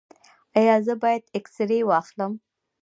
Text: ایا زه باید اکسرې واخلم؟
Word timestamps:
ایا 0.59 0.75
زه 0.85 0.93
باید 1.01 1.23
اکسرې 1.37 1.79
واخلم؟ 1.85 2.31